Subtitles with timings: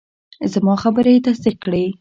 [0.53, 1.83] زما خبرې یې تصدیق کړې.